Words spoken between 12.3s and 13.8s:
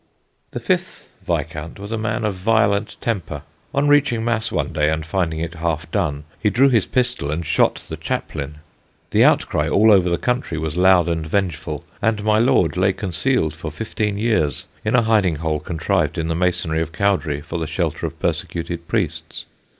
lord lay concealed for